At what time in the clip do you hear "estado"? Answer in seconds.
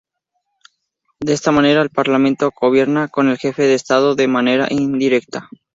3.75-4.15